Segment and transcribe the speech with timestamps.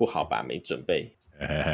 [0.00, 0.42] 不好吧？
[0.42, 1.12] 没准备。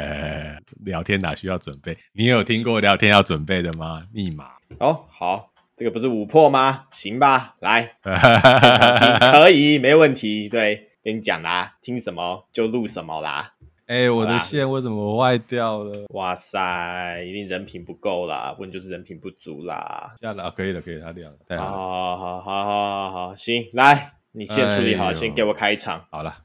[0.83, 1.97] 聊天哪需要准备？
[2.11, 4.01] 你有听过聊天要准备的吗？
[4.13, 4.49] 密码。
[4.81, 6.87] 哦，好，这个不是五破吗？
[6.91, 10.49] 行吧，来，可以，没问题。
[10.49, 13.53] 对，跟你讲啦，听什么就录什么啦。
[13.85, 16.03] 哎、欸，我的线为什么坏掉了？
[16.09, 20.13] 哇塞，一定人品不够啦，问就是人品不足啦。
[20.19, 21.57] 下了，可以了，可以了，它亮了。
[21.57, 26.05] 好好好好好好，行，来，你先处理好，哎、先给我开一场。
[26.11, 26.35] 好了，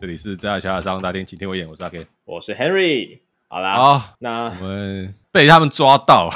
[0.00, 3.18] 这里是真爱小小商大厅，请听我演，我是阿 Ken，我是 Henry。
[3.48, 6.30] 好啦，好，那我们被他们抓到，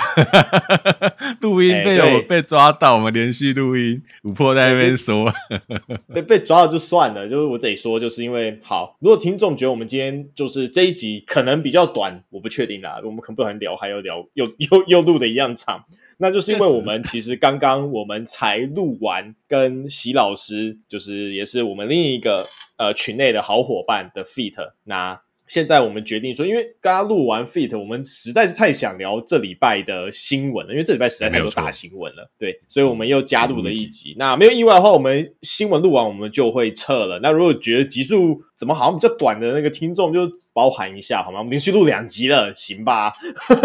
[1.41, 5.33] 录音被我被抓到，我们连续录音，五破在那边说，
[6.12, 15.84] 被被抓到就算了，就是我得说，就是因为好，如果听众觉得我们今天就是这一集可能比较短，我不确定啦，我们可能不能聊，还要聊又又又录的一样长，
[16.23, 22.47] 那就是因为我们其实刚刚我们才录完跟席老师，就是也是我们另一个
[22.79, 24.55] 呃群内的好伙伴的 feat
[24.85, 25.21] 那。
[25.47, 34.15] 现在我们决定说，因为刚刚录完 feat，我们实在是太想聊这礼拜的新闻了，因为这礼拜实在太多大新闻了，对，所以我们又加入了一集。
[34.19, 37.19] 那没有意外的话，我们新闻录完我们就会撤了。
[37.23, 40.21] 那如果觉得集数怎么好像比较短的那个听众，就
[40.55, 41.39] 包含一下好吗？
[41.39, 43.12] 我们连续录两集了，行吧？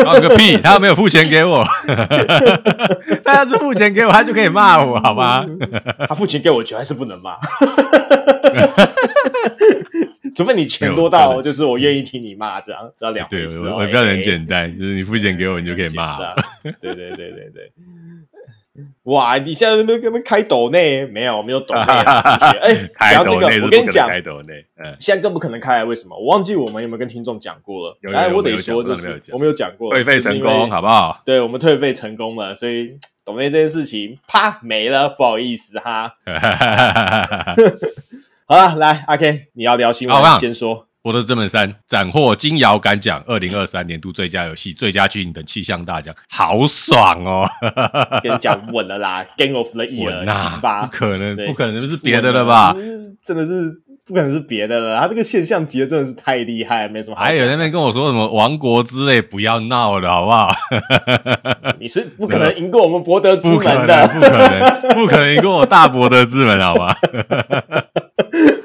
[0.03, 0.57] 放个屁！
[0.57, 1.63] 他没有付钱给我，
[3.23, 5.45] 他要是付钱给我，他就可以骂我，好吗？
[6.09, 7.37] 他付钱给我，绝对是不能骂。
[10.37, 13.67] 除非你钱多到，就是我愿意听你骂，这样，这样两回事。
[13.67, 16.15] 我比较很简单，就是你付钱给我，你就可以骂。
[16.63, 17.71] 对对对对对。
[19.05, 21.41] 哇，你现在那边那边开抖内没有？
[21.41, 21.81] 没有抖内。
[22.99, 26.15] 哎，讲这个，我跟你讲，开抖内，嗯，现在更不可能开，为什么？
[26.15, 27.97] 我忘记我们有没有跟听众讲过了。
[28.13, 31.19] 哎，我得说，就是我们有讲过，退费成功，好不好？
[31.25, 36.13] 对，我们退费成功了，所以抖内这件事情啪没了，不好意思哈。
[38.49, 40.87] 好了，来阿 Ken，你要聊新闻，好先说。
[41.01, 47.45] 博德之门三斩获金摇杆奖，二零二三年度最佳游戏、最佳剧情等气象大奖，好爽哦！
[48.23, 50.85] 跟你讲稳了啦，Game of the Year，行吧？
[50.85, 52.73] 不可能，不可能是别的了吧？
[53.21, 53.69] 真的是
[54.07, 57.23] 不可能是别的了，他这个现象级的真的是太厉害，没什么好。
[57.23, 60.49] 还有那边跟我说什么王国之泪，不要闹了，好不好？
[61.77, 66.95] 你是不可能赢过我们博德之门的，不可能，不可能赢过我大博德之门，好吧？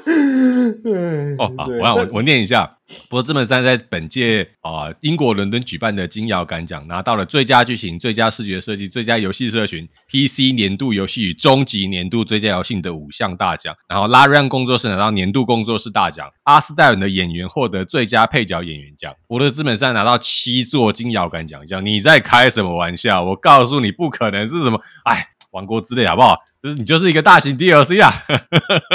[1.39, 2.77] 哦，好，我让我我念一下，
[3.09, 13.75] 《博德之门三》在本届啊、呃、英国伦敦举办的金摇杆奖拿到了最佳剧情、最佳视觉设计、最佳游戏社群、PC 年度游戏与终极年度最佳游戏的五项大奖。
[13.87, 19.11] 然后，Larian 工作室拿到年度工作室大奖，阿斯戴伦的演员获得最佳配角演员奖。
[19.27, 23.23] 《博德之门三》拿到七座金摇杆奖项，你在开什么玩笑？
[23.23, 26.37] 我告诉你，不可能是什么，哎，王国之类，好不好？
[26.61, 28.11] 就是你就是一个大型 DLC 啊，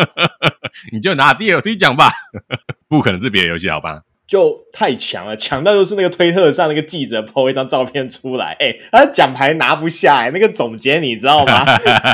[0.93, 2.11] 你就拿 DLC 讲吧，
[2.89, 4.03] 不可能是别的游戏，好吧？
[4.29, 11.65] 就太强了，强到就是那个推特上那个记者 po 一张照片出来，哎、欸，他奖牌拿不下、欸，哎，那个总监你知道吗？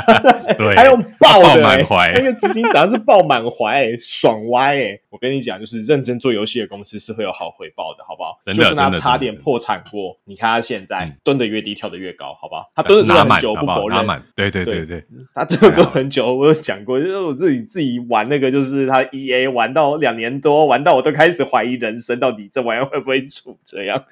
[0.57, 8.39] 对，还用爆的、欸，满怀，那个执行长是爆满怀，哎，爽歪，哎，我跟你讲，就是认真做游戏的公司是会有好回报的，好不好？
[8.45, 12.71] 真的，就是他差点破产过，你看他现在蹲的越低，跳的越高，好不好？
[12.73, 15.03] 他蹲了这么久，不否认，对对对对，
[15.33, 24.03] 他这个蹲很久，我有讲过，就是我自己自己玩那个，就是他 EA 玩到两年多，玩到我都开始怀疑人生，到底这玩意会不会煮这样？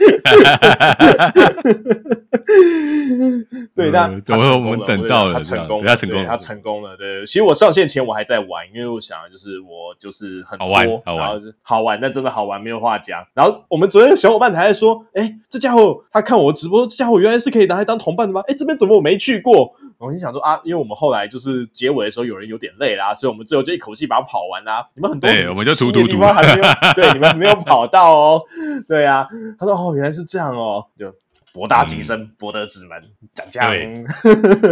[3.75, 6.95] 对，那我我们等到了，他成功，他成功，他成功了。
[6.95, 13.25] 对，其实我上线前我还在玩，因为我想就是我就是很好玩，好玩，好玩，那真的好玩，没有话讲。
[13.33, 18.41] 然后我们昨天小伙伴还在说，哎，这家伙他看我直播，这家伙原来是可以拿来当同伴的吗？
[18.47, 19.73] 哎，这边怎么我没去过？
[20.03, 24.87] 我心想说啊，因为我们后来就是结尾的时候有人有点累啦，所以我们最后就一口气把它跑完啦。
[24.95, 26.63] 你们很多，对，我们就突突突，还没有，
[26.95, 28.41] 对，你们还没有跑到哦。
[28.87, 29.27] 对啊，
[29.57, 31.13] 他说哦，原来是这样哦，就。
[31.53, 32.99] 博大精深，博德之门，
[33.31, 33.71] 讲讲，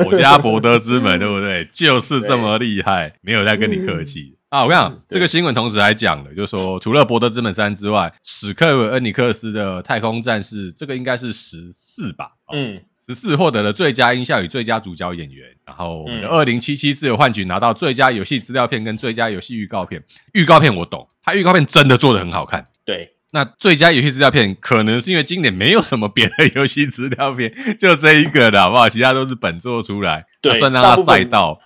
[0.08, 1.64] 我家博德之门， 对不对？
[1.72, 4.64] 就是这么厉害，没有在跟你客气啊！
[4.64, 12.32] 我跟你讲，这个新闻同时还讲了，就是说，除了博德之门三之外，史克恩尼克斯的太空战士，这个应该是十四吧？
[12.52, 15.48] 嗯，十四获得了最佳音效与最佳主角演员。
[15.66, 20.04] 然后二零七七自由幻曲拿到最佳游戏资料片跟最佳游戏预告片。
[20.34, 22.66] 预告片我懂，它预告片真的做的很好看。
[22.86, 23.16] 对。
[23.34, 27.50] 那最佳游戏资料片，可能是因为今年没有什么别的游戏资料片，
[27.80, 28.90] 就这一个的好不好？
[28.90, 31.58] 其他都是本作出来，对，算让他赛道，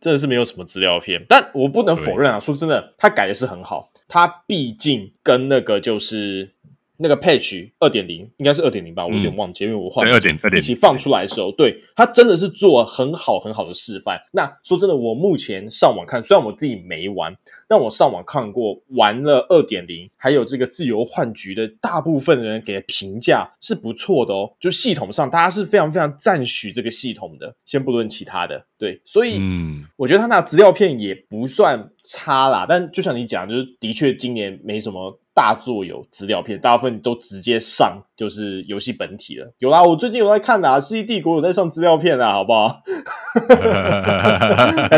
[0.00, 1.22] 真的是没有什么资料片。
[1.28, 3.90] 但我不能否认啊，说真的，他改的是很好。
[4.08, 6.53] 他毕竟跟那个就是。
[7.04, 14.18] 那个 patch 二点零应该是二点零吧，我有点忘记，嗯、因为我换二点二点一起放出来的时候，对，它真的是做很好很好的示范。
[14.32, 17.36] 那说真的，我目前上网看，虽然我自己没玩，
[17.68, 24.52] 但我上网看过玩了二点零，还有这个自由幻局的大部分的人给的评价是不错的哦。
[24.58, 27.54] 就系统上，大家是非常非常赞许这个系统的。
[27.64, 32.66] 先不论其他的，对，所以嗯，我觉得他那资料片也不算差啦。
[32.68, 35.18] 但就像你讲，就是的确今年没什么。
[35.36, 39.52] 大作有资料片，大部分都直接上就是游戏本体了。
[39.58, 42.68] 有啦，我最近有在看啦，《世纪帝国》有在上资料片啦，好不好？《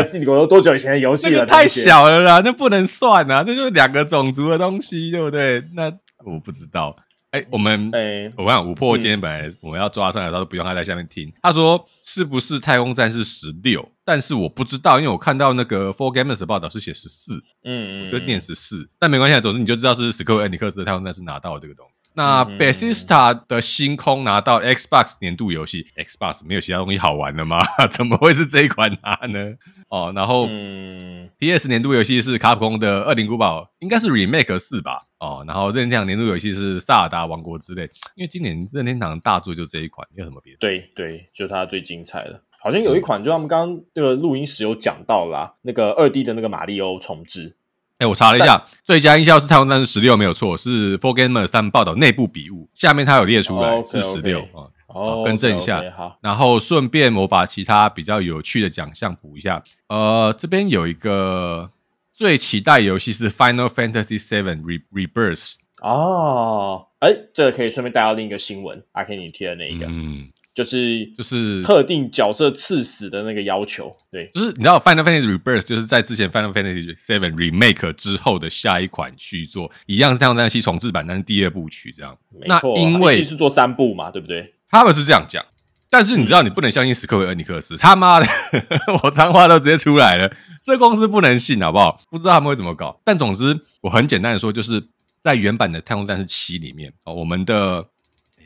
[0.03, 1.45] 世纪帝国》都多久以前的游戏了？
[1.45, 5.63] 太小了啦，那不能算啊，那就是两个种族的东西，对不对？
[5.73, 5.85] 那
[6.25, 6.95] 我不知道。
[7.31, 11.29] 哎，我们哎，欸、我想五破今天本来我们要抓上来，他都不用他在下面听。
[11.41, 13.85] 他说是不是太空战士十六？
[14.05, 17.33] 但是我不知道，因为我看到那个 Four Gamers 的报道是写十四，
[17.65, 18.89] 嗯嗯，就念十四。
[18.97, 21.96] 但没关系，总之你就知道是史克威尔艾尼克斯的太空战士拿到了这个东西。
[22.17, 27.59] 那 Bethesda 的星空拿到 Xbox 年度游戏，Xbox 没有其他东西好玩的吗？
[27.91, 29.53] 怎么会是这一款拿呢？
[29.89, 30.47] 哦，然后。
[30.49, 31.67] 嗯 P.S.
[31.67, 35.03] 年度游戏是卡普空的《恶灵古堡》，应该是 Remake 四吧？
[35.19, 37.83] 哦，然后任天堂年度游戏是《萨尔达王国》之类。
[38.15, 40.57] 因为今年任天堂大作就这一款，没有什么别的。
[40.59, 47.55] 对对，就它最精彩的，好像有一款，就他们刚刚那个录音时有讲到啦，那个二 D 的那个马里奥重置。
[47.99, 54.69] 哎，我查了一下，最佳音效是《太空战士十六》没有错，是 For Gamers 他们报道内部笔误，下面它有列出来、oh, okay, 是十六啊。
[54.87, 59.61] 哦，更正一下，好然后顺便我把其他比较有趣的奖项补一下。
[59.89, 61.71] 呃，这边有一个
[62.13, 65.35] 最期待游戏是《Final Fantasy VII Re Rebirth》
[65.81, 82.17] 哦，哎，这个可以顺便带到另一个新闻，阿 Ken 你贴的那一个，嗯，就是就是特定角色赐死的那个要求，对，就是你知道《Final Fantasy Rebirth》就是在之前《Final Fantasy VII Remake》之后的下一款续作，一样是《太空战士》重置版，但是第二部曲这样。
[82.31, 84.55] 没错，那因为是做三部嘛，对不对？
[84.67, 85.45] 他们是这样讲，
[85.91, 88.25] 但是你知道，你不能相信史克威尔尼克斯，他妈的，
[89.03, 92.01] 我脏话都直接出来了，这公司不能信，好不好？
[92.09, 92.99] 不知道他们会怎么搞。
[93.05, 94.83] 但总之，我很简单的说，就是
[95.21, 97.85] 在原版的《太空战士七》里面，哦，我们的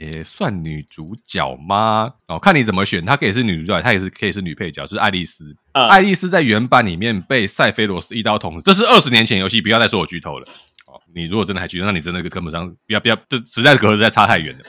[0.01, 2.11] 也算女主角吗？
[2.27, 5.55] 哦，看你怎么选，她可以是女主角，她也是可以是女配角，就是爱丽丝。
[5.73, 10.47] 嗯、爱丽丝在原版里面被塞菲罗斯一刀捅死，这是二十年前游戏，不要再说我剧透了。
[10.87, 14.63] 哦，你如果真的还剧透，那你真的跟不上，不要不要，这实在是隔阂实在差太远了。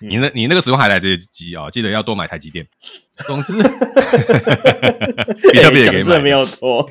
[0.00, 1.68] 你那，你那个时候还来得及啊！
[1.70, 2.64] 记得要多买台积电。
[3.26, 3.54] 总之，
[5.50, 6.82] 比特币也可以买，没有错。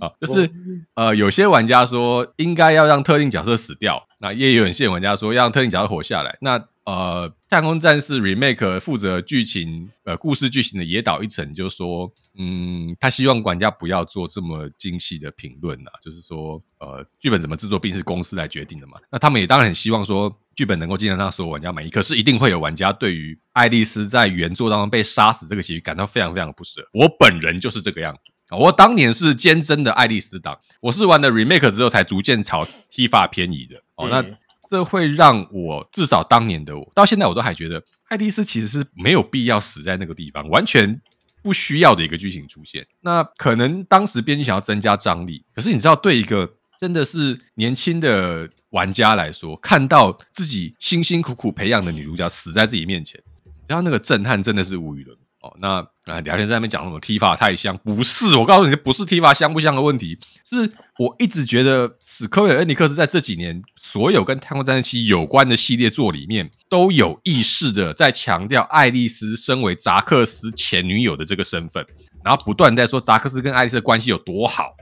[0.00, 0.50] 啊， 就是
[0.94, 6.38] 呃，有些玩家说应该要让特定角色死掉，那也有很些玩家说要让特定角色活下来。
[6.40, 12.12] 那呃，太空战士 Remake 负责剧情呃故事剧情的野岛一成就说。
[12.38, 18.96] 嗯，他希望玩家不要做这么精细的评论呐，就是说，呃，剧本怎么制作，并是公司来决定的嘛。
[19.10, 21.90] 那他们也当然很希望说，剧本能够尽量让所有玩家满意。
[21.90, 26.80] 可是，一定会有玩家对于爱丽丝在原作当中被杀死这个结局感到非常非常的不舍。
[26.92, 28.30] 我本人就是这个样子。
[28.56, 33.82] 我当年是坚贞的爱丽丝党，我是玩了 remake 之后才逐渐朝 Tifa 偏移的。
[34.00, 34.24] 哦，那
[34.68, 41.00] 这会让我至少当年的我到现在我都还觉得，爱丽丝其实是没有必要死在那个地方，完全。
[41.42, 46.46] 不需要的一个剧情出现，那可能当时编剧想要增加张力，可是你知道，对一个
[46.78, 53.18] 真的是年轻的玩家来说，看到自己辛辛苦苦培养的女主角死在自己面前，
[53.66, 55.24] 然后那个震撼真的是无与伦比。
[55.40, 57.74] 哦，那啊，聊天在那边讲什么 Tifa 太香？
[57.78, 71.86] 不是，我告诉你，不是 Tifa 香不香的问题，是我一直觉得史科威尔恩尼克斯在这几年所有跟太空战士七有关的系列作里面，都有意识的在强调爱丽丝身为扎克斯前女友的这个身份，
[72.22, 74.74] 然后不断在说扎克斯跟爱丽丝的关系有多好，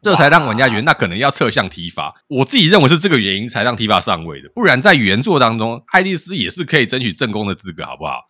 [0.00, 2.12] 这才让玩家觉得那可能要侧向 Tifa。
[2.28, 8.20] 我自己认为是这个原因才让 Tifa 上位的，不然在原作当中，爱丽丝也是可以争取正宫的资格，好不好？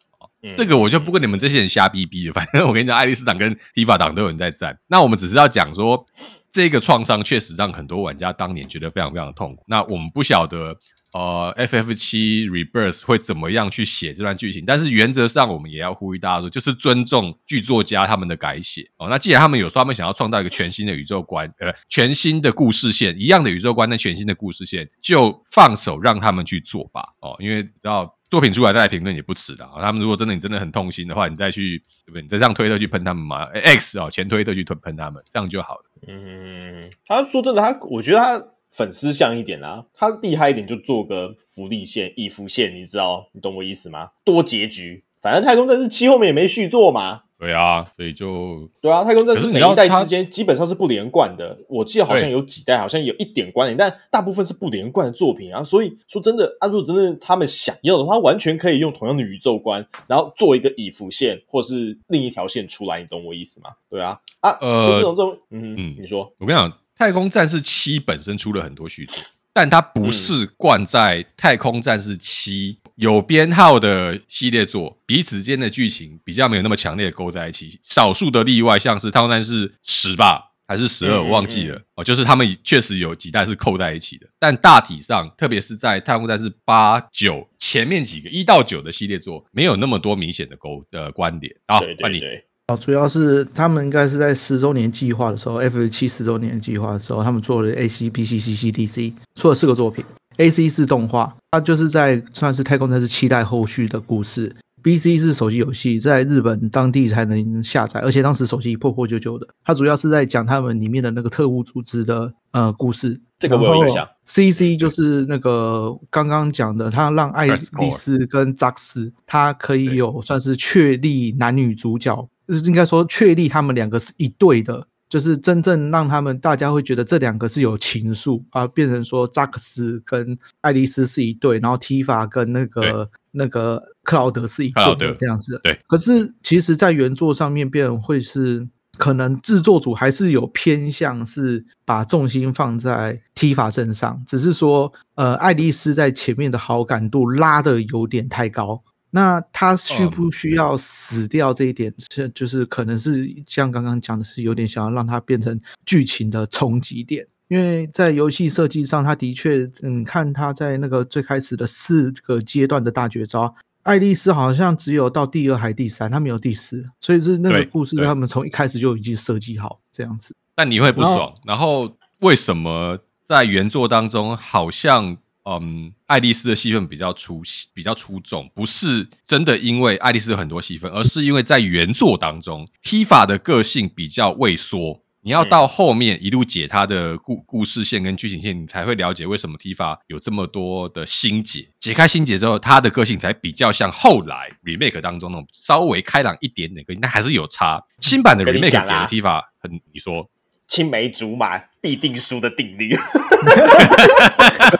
[0.54, 4.78] 这个我就不跟你们这些人瞎逼逼了，反正我跟你讲，爱丽丝党跟提法党都有人在战。
[4.88, 6.06] 那我们只是要讲说，
[6.52, 9.64] 这个创伤确实让很多玩家当年觉得非常非常的痛苦。
[9.66, 10.76] 那我们不晓得，
[11.12, 19.08] 呃，FF7 Rebirth 会怎么样去写这段剧情，但是原则上我们也要呼吁大家说，就是尊重剧作家他们的改写哦。
[19.08, 27.02] 那既然他们有说他们想要创造一个全新的宇宙观，呃，全新的故事线，一样的宇宙观，但全新的故事线，就放手让他们去做吧。
[27.20, 28.15] 哦，因为知道。
[28.28, 29.80] 作品出来再来评论也不迟的啊！
[29.80, 32.22] 他们如果真的你真的很痛心的话，你再去对不对？
[32.22, 35.84] 你再上推特去喷他们嘛？X 啊，前推特去喷喷他们，这样就好了。
[36.08, 43.28] 嗯，他说真的，他我觉得他粉丝像一点啊，他厉害一点就做个福利线、义父线，你知道？
[43.32, 44.10] 你懂我意思吗？
[44.24, 51.58] 多结局，反正太空战士七后面也没续作嘛，对啊，所以就对啊，太空战士每一代之间基本上是不连贯的。
[51.68, 55.62] 我记得好像有几代好像有一点关联，但大部分是不连贯的作品啊。
[55.62, 63.00] 所以说真的，啊，如果真的他们想要的话，完全可以用同样的宇宙观，然后做一个以服线或是另一条线出来。
[63.00, 63.70] 你懂我意思吗？
[63.90, 69.22] 对啊，啊，呃，这种这种，嗯嗯，你说，我跟你讲，太空战士七本身出了很多续作。
[69.52, 77.78] 但它不是灌在《太空战士七》有编号的系列作，彼此间的剧情比较没有那么强烈的勾在一起。
[77.82, 82.02] 少数的例外，像是《太空战士十》吧，还是十二，我忘记了哦。
[82.02, 91.78] 就是他们确实有几代是扣在一起的，但大体上，特别是在《太空战士八九》前面几个一到九的系列作，没有那么多明显的勾的观点啊。
[92.00, 92.20] 换你。
[92.68, 100.04] 哦，主要是他们应该是在十周年计划的时候，F 七十周年计划的时候，他们做了 A C B C C C D C，出了四个作品。
[100.36, 104.54] A C 是动画，它就是在算是太空战士期待后续的故事。
[104.82, 109.48] B C 是手机游戏，在日本当地才能下载，而且当时手机破破旧旧的。
[109.64, 113.20] 它主要是在讲他们里面的那个特务组织的呃故事。
[113.38, 114.08] 这个我有印象。
[114.24, 122.28] C C 就是那个刚刚讲的，他让爱丽丝跟扎克斯，他可以有算是确立男女主角。
[122.46, 135.60] 就是应该说确立他们两个是一对的，就是真正让他们大家会觉得这两个是有情愫啊，变成说扎克斯跟爱丽丝是一对，然后提法跟那个那个克劳德是一对这样子。
[135.62, 135.78] 对。
[135.86, 138.66] 可是其实，在原作上面，变会是
[138.98, 148.82] 可能制作组还是有偏向是把重心放在提法身上，只是说呃，爱丽丝在前面的好感度拉的有点太高。
[149.16, 163.54] 那他需不需要死掉这一点，是就是可能是像刚刚讲的，是有点想要让他变成剧情的冲击点，因为在游戏设计上，他的确，嗯，看他在那个最开始的四个阶段的大绝招，
[163.84, 170.34] 爱丽丝好像只有到第二还第三，他没有第四，所以是那个故事他们从一开始就已经设计好这样子。
[170.54, 175.16] 但你会不爽，然后，然后为什么在原作当中好像？
[175.48, 177.40] 嗯，爱丽丝的戏份比较出
[177.72, 185.02] 比较出众，不是真的因为爱丽丝有很多戏份，而是因为在原作当中，Tifa 的个性比较畏缩。
[185.22, 191.68] 你要到后面一路解他的故故事线跟剧情线，你才会了解为什么 Tifa 有这么多的心结。
[191.78, 197.82] 解开心结之后，他的个性才比较像后来 remake 当中那种稍微开朗一点点个性，但还是有差。
[198.00, 200.28] 新版的 remake 给了 Tifa 很，你说。
[200.68, 202.98] 青梅竹马必定输的定律，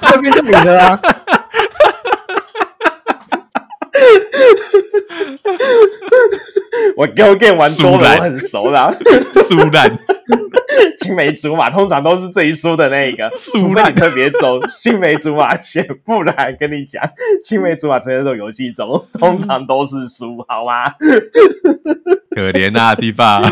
[0.00, 1.00] 这边是你的啊！
[6.96, 8.92] 我 Galgame 玩多了，我很熟啦。
[9.46, 9.98] 苏烂，
[10.98, 17.02] 青梅竹马通常都是最输的那一个，除非你特别走青梅竹马线，不然跟你讲，
[17.42, 20.90] 青梅竹马存在这种游戏中，通常都是输，好吗？
[22.30, 23.42] 可怜啊，地方。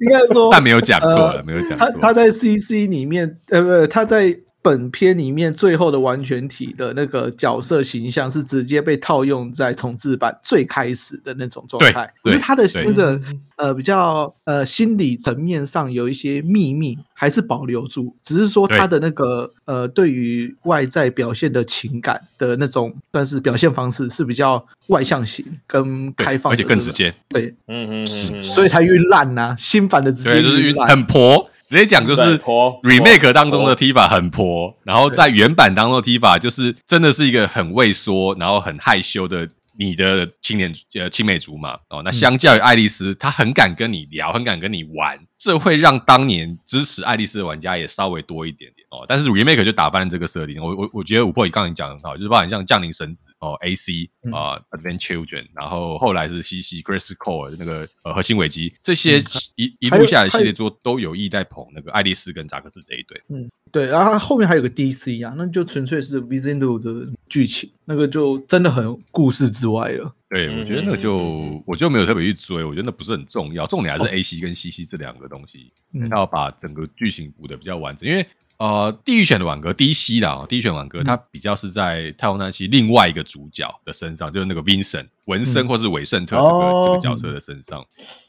[0.00, 1.78] 应该说，但没有讲错了，呃、没有讲错。
[1.78, 4.36] 他他在 CC 里面，呃，不，他在。
[4.60, 13.20] 本片里面最后的完全体的那个角色形象是直接被套用在重置版最开始的那种状态，可是他的那个
[13.56, 27.14] 呃比较呃心理层面上有一些秘密还是保留住，只是说他的那个呃对于外在表现的情感的那种，但是表现方式是比较外向型跟开放，而且更直接。
[27.28, 31.48] 对，嗯嗯，所以才晕烂呐，新版的直接就是晕烂，很婆。
[31.68, 39.46] 直接讲就是 remake 当中的 Tifa 很婆，然后在原版当中的 Tifa 就是真的是一个很畏缩，然后很害羞的
[39.78, 42.02] 你的青年呃青梅竹马哦。
[42.02, 48.86] 那相较于爱丽丝，她很敢跟你聊，很敢跟你玩，这会让当年支持爱丽丝的玩家也稍微多一点点。
[48.90, 50.62] 哦，但是 remake 就打翻了这个设定。
[50.62, 59.18] 我我我觉得五破你刚才讲的很好，就是包含像降临神子哦，AC 啊、呃嗯、，Advent Children，然后后来是 CC Crisis Core 那个呃核心危机，这些
[59.56, 63.22] 一、嗯、一路下来的系列作都有意在捧那个爱丽丝跟扎克斯这一对。
[63.28, 70.14] 嗯，对，然后后面还有个 DC 啊，那就纯粹是 Vizindo 的剧情，那个就真的很故事之外了。
[70.30, 75.72] 对，我觉得那个就我就没有特别去追，我觉得那不是很重要，重点还是 AC 跟 CC 这两个东西，
[76.10, 78.26] 他要把整个剧情补的比较完整，因为。
[78.58, 87.80] 呃，地狱犬的挽歌，DC 啦，地狱犬挽歌，它比较是在太空战士另外一个主角的身上，就是那个 Vincent 文森或是韦圣特这个、嗯、这个角色的身上，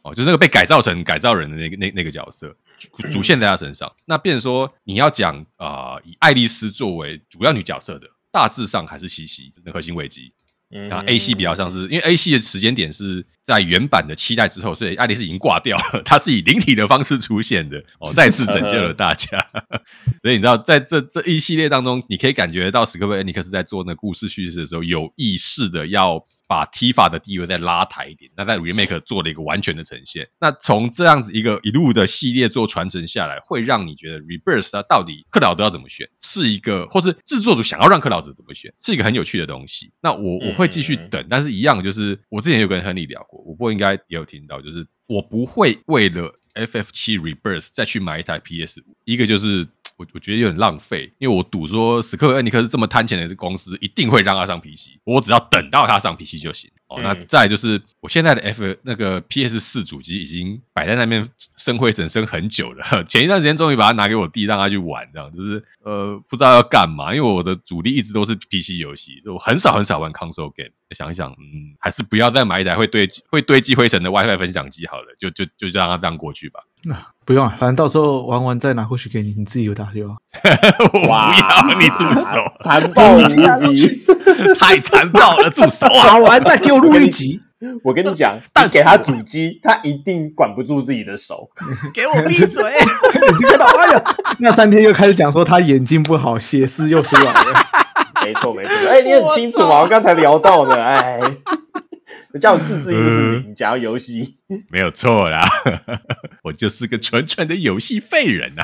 [0.04, 2.56] 哦，就是那个被改造成改造人的那个那那个角色，
[3.10, 3.92] 主线在他身上。
[4.06, 10.32] 那变成说你要讲啊、呃，以爱丽丝作为主要女角色的，大致上还是西西那核心危机。
[10.88, 19.44] 那 A C 比较像是，因为 A C 的时间点是在原版的期待之后，所以爱丽丝已经挂掉了，她是以灵体的方式出现的哦，再次拯救了大家。
[20.22, 30.28] 所以你知道，在这这一系列当中，你可以感觉到史克威尔尼克斯在做那个故事叙事的时候，有意识的要把 Tifa 的地位再拉抬一点，那在 Remake 做了一个完全的呈现。
[30.42, 39.92] 那从这样子一个一路的系列做传承下来，会让你觉得 Rebirth 它到底克劳德要怎么选，是一个，或是制作组想要让克劳德怎么选，是一个很有趣的东西。
[40.02, 49.68] 那我我会继续等，但是一样就是我之前有跟亨利聊过，我不过应该也有听到，就是我不会为了 FF 七 Rebirth 再去买一台 PS5，一个就是。
[50.00, 56.72] 我我觉得有点浪费，因为我赌说史克威尔尼克是这么贪钱的公司，一定会让他上 PC，我只要等到他上 PC 就行。
[56.88, 63.04] 哦，那再就是我现在的 F 那个 PS 四主机已经摆在那边生灰尘生很久了。
[63.04, 70.72] 前一段时间终于把它拿给我弟，让他去玩，这样就是呃不知道要干嘛，因为我的主力一直都是 PC 游戏，我很少很少玩 console game。
[70.96, 76.60] 想一想，嗯，还是不要再买一台会堆会堆积灰尘的 WiFi 分享机好了，就就就让它这样过去吧。
[77.30, 80.16] 不用啊，反正到时候玩完再拿回去给你，你自己有打就好。
[80.94, 83.20] 我不要你住手， 残暴无
[83.70, 84.04] 比，
[84.60, 86.06] 太残暴了，住手啊！
[86.08, 87.40] 打完再给我录一集。
[87.84, 91.48] 我跟你讲，但给他主机，他一定管不住自己的手。
[91.94, 92.64] 给我闭嘴！
[93.38, 94.04] 你看到哎呀，
[94.40, 97.54] 那三天又开始讲说他眼睛不好，斜视又出来了。
[98.26, 101.20] 没错没错，哎，你很清楚啊，我刚才聊到的，哎，
[102.38, 104.38] 叫我自制一个是零，讲游戏
[104.70, 105.42] 没有错啦，
[106.44, 108.64] 我就是个纯纯的游戏废人呐。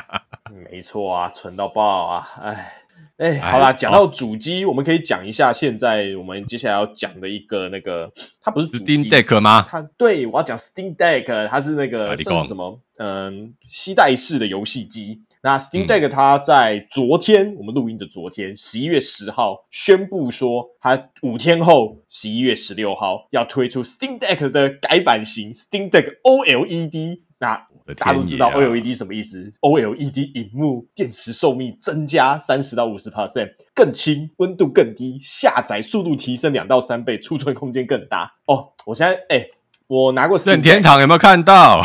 [0.70, 2.82] 没错啊，纯到爆啊，哎。
[3.18, 9.64] 哎，好啦，讲到主机，我们可以讲一下现在我们接下来要讲的一个那个，它不是 Steam Deck 吗？
[9.66, 12.78] 它对，我要讲 Steam Deck，它是那个算是什么？
[12.98, 15.22] 嗯，携带式的游戏机。
[15.42, 27.20] 那 Steam Deck 它在昨天，我们录音的昨天，十一月十号宣布说，它五天后，十一月十六号要推出 Steam Deck 的改版型 Steam Deck OLED。
[27.38, 27.54] 那
[27.98, 38.32] 大家都知道 OLED 什么意思？OLED 萤幕电池寿命增加三十到五十 percent，更轻，温度更低，下载速度提升两到三倍，储存空间更大。
[38.46, 39.50] 哦，我现在哎、欸，
[39.88, 41.82] 我拿过任天堂有没有看到？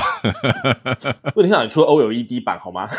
[1.36, 2.90] 任天堂出了 OLED 版好吗？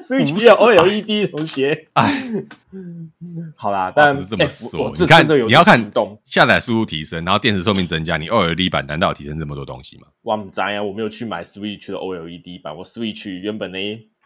[0.00, 2.24] Switch 有 OLED 同学，哎，
[3.56, 10.08] 好啦，但是这么说，你看，你要看动下载速度提升，然后电池寿命增加，你 OLED 版难道有提升这么多东西吗？
[10.22, 13.78] 哇不知道呀，我没有去买 Switch 的 OLED 版，我 Switch 原本呢，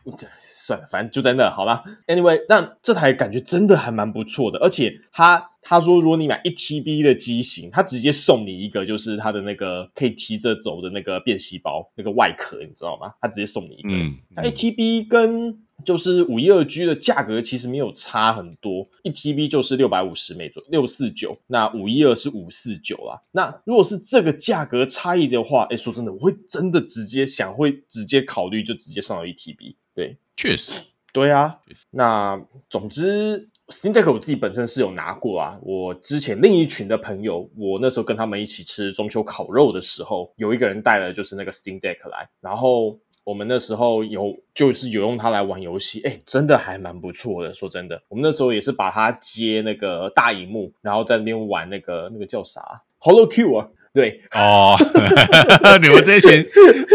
[0.50, 1.84] 算了，反正就在那好啦。
[2.06, 13.12] Anyway，但这台感觉真的还蛮不错的，而且他他说，如果你买一 TB 的机型，他直接送你一个，就是他的那个可以提着走的那个便携包，那个外壳，你知道吗？
[13.20, 13.90] 他直接送你一个。
[13.90, 23.20] 嗯，他一 TB 跟就是五一二 G 的价格其实没有差很多，一 TB 就是六百五十美左右，六四九，那五一二是五四九啦。
[23.32, 29.76] 那如果是这个价格差异的话，哎，说真的，我会真的直接想会直接考虑就直接上到一 TB。
[29.94, 30.72] 对，确实，
[31.12, 31.58] 对啊。
[31.90, 35.58] 那总之，Steam Deck 我自己本身是有拿过啊。
[35.62, 42.98] 我之前另一群的朋友，我那时候跟他们一起吃中秋烤肉的时候，有一个人带了就是那个 Steam Deck 来，然后。
[43.28, 47.52] 我们那时候有就是有用它来玩游戏，哎，真的还蛮不错的。
[47.52, 53.68] 说真的，我们那时候也是把它接那个大荧幕，然后在那边玩那个那个叫啥，HoloQ 啊。
[53.94, 54.76] 对哦，
[55.82, 56.46] 你们这一群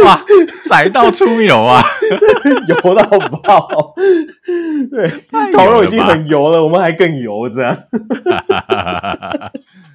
[0.06, 0.24] 哇，
[0.70, 1.82] 宅到出油啊，
[2.68, 3.04] 油到
[3.40, 3.94] 爆！
[4.92, 5.10] 对，
[5.54, 7.78] 烤肉已经很油了，我们还更油这样。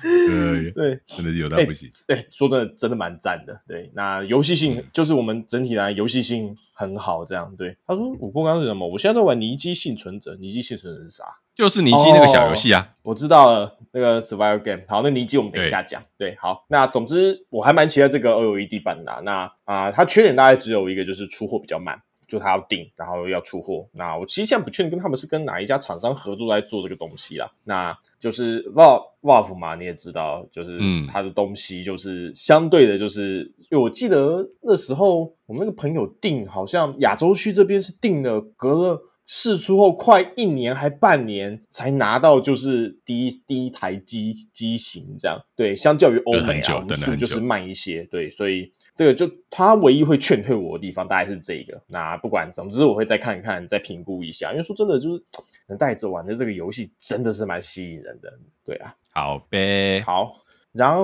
[0.03, 1.89] 对对，真的是油到不行。
[2.09, 3.59] 哎，说真的，真的蛮赞的。
[3.67, 7.53] 对，那游戏性就是我们整体来游戏性很好，这样。
[7.57, 8.87] 对，他说我刚刚是什么？
[8.89, 11.25] 我现在在玩尼基幸存者，尼基幸存者是啥？
[11.59, 14.83] 就是尼基那个小游戏啊，哦，我知道了，那个 Survival Game。
[14.87, 16.01] 好，那尼基我们等一下讲。
[16.17, 19.21] 对，对，好，那总之我还蛮期待这个 OLED 版的。
[19.25, 23.85] 那啊，呃，它缺点大概只有一个，就是出货比较慢，就它要订，然后要出货。
[23.91, 27.51] 那我其实现在不确定跟他们是跟哪一家厂商合作来做这个东西啦。
[27.65, 39.03] 那就是 Valve 嘛，你也知道，就是它的东西就是相对的，就是因为我记得那时候我们那个朋友订，好像亚洲区这边是订了，隔了。
[39.31, 45.39] 释出后快一年还半年才拿到，就是第一第一台机机型这样。
[45.55, 48.03] 对，相较于欧美啊，我们速就是慢一些。
[48.05, 51.79] 对，所以这个就他唯一会劝退我的地方，大概是这个。
[51.89, 54.51] 那不管总之，我会再看一看，再评估一下。
[54.53, 55.23] 因为说真的，就是
[55.67, 58.33] 能带着玩的这个游戏，真的是蛮吸引人的。
[58.65, 60.43] 对啊，好呗，好。
[60.73, 61.03] 然后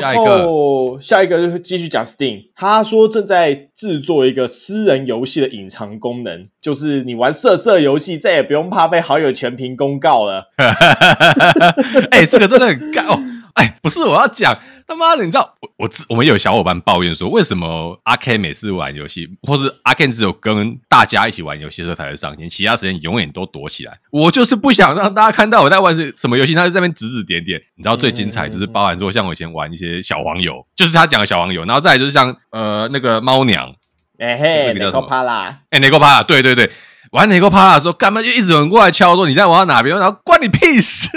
[1.00, 2.44] 下一个，就是继续讲 Steam。
[2.54, 10.50] 他说正在制作一个私人游戏的隐藏功能，就是你玩色色游戏再也不用怕被好友全屏公告了。
[12.10, 13.18] 哎、欸，这个真的很干哦！
[13.82, 23.98] 不是我要讲他妈的，你知道我我我们有小伙伴抱怨说，为什么阿 Ken 每次玩游戏，或是阿 Ken 只有跟大家一起玩游戏的时候才会上线，其他时间永远都躲起来。
[24.10, 27.60] 我就是不想让大家看到我在玩什么游戏，他就在那边指指点点。
[27.76, 33.74] 你知道最精彩就是包含说，像我以前玩一些小黄油，就是他讲的小黄油，然后再来就是像呃那个猫娘，
[34.18, 35.06] 哎嘿，那个叫什么？
[35.06, 36.70] 帕拉，哎，那个帕拉，对对对，
[37.12, 41.08] 玩那个帕拉的时候，干嘛就一直有人过来敲说你现在玩到哪边，然后关你屁事。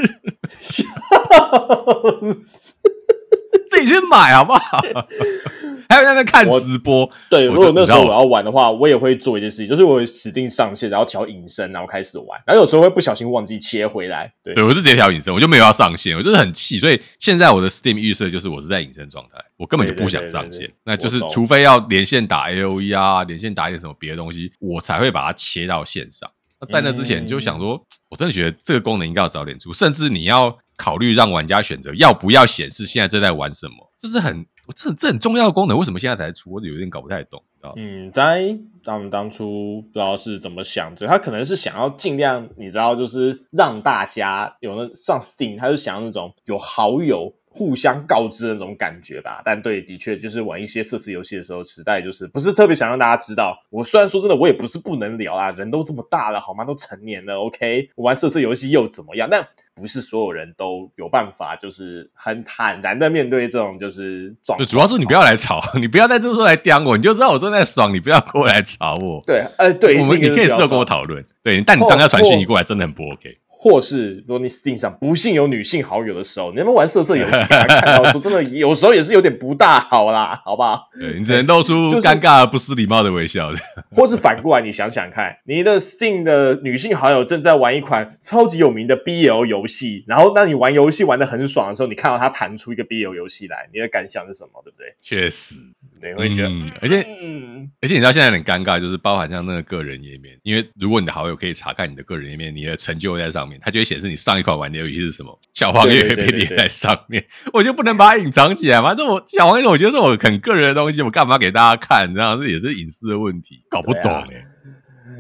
[3.70, 4.82] 自己去买好不好？
[5.89, 7.10] 还有在那边看直播。
[7.30, 12.39] 对，如果那时候我要玩的话，我也会做一件事情，就是我会指定上线，然后调隐身，然后开始玩。
[12.46, 14.32] 然后有时候会不小心忘记切回来。
[14.43, 16.78] 对，对我就直接调隐身，我就没有要上线，我就是很气。
[16.78, 20.70] 所以现在我的 Steam 预设就是我是在隐身状态，我根本就不想上线。
[20.84, 26.30] 那就是除非要连线打 AOE 啊，连线打一点什么别的东西，我才会把它切到线上。
[26.60, 35.78] 那在那之前，就想说，嗯、我真的觉得这个功能应该要早点出，甚至你要考虑让玩家选择要不要显示现在正在玩什么，这是很这这很重要的功能。
[35.78, 36.52] 为什么现在才出？
[36.54, 37.44] 我有点搞不太懂。
[37.76, 47.34] 嗯，在他们当初不知道是怎么想着，他可能是想要尽量，你知道，就是让大家有那上 Steam，他就想要那种有好友。
[47.50, 53.58] 互相告知的那种感觉吧，但对，的确就是玩一些色色游戏的时候，实在就是不是特别想让大家知道。
[53.72, 56.63] 我虽然说真的，我也不是不能聊啊，人都这么大了，好吗？
[56.63, 59.28] 都成年了，OK，我玩色色游戏又怎么样？
[59.32, 59.48] 但
[59.80, 64.68] 不是所有人都有办法，就是很坦然的面对这种就是状况。
[64.68, 69.22] 主要是你不要来吵， 你不要在这时候来刁我，你就知道我正在爽，你不要过来吵我。
[69.26, 71.24] 对，呃，对，我们你可以事后跟我讨论。
[71.44, 73.38] 对，但你当下传讯息过来，真的很不 OK。
[73.60, 80.89] 或是如果你 Steam 上不幸有女性好友的时候，你们玩色色游戏，看到说真的，有时候也是有点不大好啦， 好不好？
[81.00, 83.52] 对，你只能露出尴尬而不失礼貌的微笑。
[83.91, 94.62] 或是反过来，你想想看，你的 Steam 的女性好友正在玩一款超级有名的 BL 游戏，然后当你玩游戏玩的很爽的时候，你看到他弹出一个 BL 游戏来，你的感想是什么？
[94.63, 94.93] 对不对？
[95.02, 95.56] 确实，
[96.02, 103.57] 你，会觉得，嗯、而且，嗯、而且你知道现在很尴尬，就是包含像那个个人页面，因为如果你的好友可以查看你的个人页面，你的成就会在上面。
[103.62, 107.22] 它就会显示你上一款玩的游戏是什么，小黄也会被列在上面。
[107.22, 108.93] 对对对对，我就不能把它隐藏起来吗？
[108.96, 112.13] 这我小黄页，我觉得是我很个人的东西，我干嘛给大家看？
[112.13, 114.43] 这样这也是隐私的问题，搞不懂哎、欸。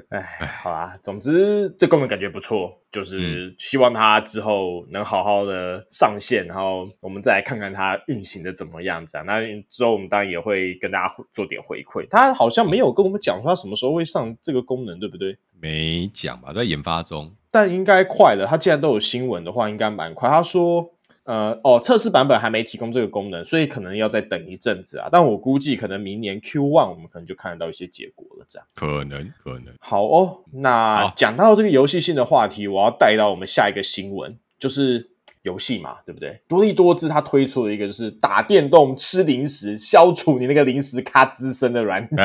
[0.09, 0.21] 哎，
[0.61, 9.23] 好啦，总之这功能感觉不错，就是希望它之后能好好的上线，然后我们再来看看它运行的怎么样子啊。
[9.23, 12.07] 那之后我们当然也会跟大家做点回馈。
[12.09, 15.37] 它好像没有跟我们讲说它什么时候会上这个功能，对不对？
[15.59, 18.45] 没讲吧，在研发中，但应该快了。
[18.45, 20.29] 他既然都有新闻的话，应该蛮快。
[20.29, 20.91] 他说。
[21.27, 25.09] 呃哦，测试版本还没提供这个功能，所以可能要再等一阵子啊。
[25.11, 28.65] 但我估计可能明年 Q one 我们可能就看得到一些结果了，这样。
[28.73, 29.75] 可能可能。
[29.81, 35.09] 好哦，那讲到这个游戏性的话题，我要带到我们下一个新闻，就是
[35.47, 36.37] 游戏嘛，对不对？
[36.47, 42.09] 多力多姿它推出了一个就是打电动吃零食，消除你那个零食咖滋生的软体。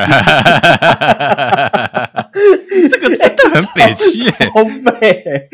[2.91, 5.49] 这个真的很北七、欸，超费，